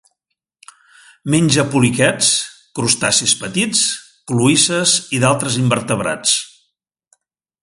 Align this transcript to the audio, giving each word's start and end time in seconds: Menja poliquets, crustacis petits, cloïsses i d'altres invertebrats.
Menja 1.33 1.65
poliquets, 1.73 2.31
crustacis 2.79 3.35
petits, 3.43 3.85
cloïsses 4.33 4.99
i 5.19 5.23
d'altres 5.25 5.63
invertebrats. 5.67 6.39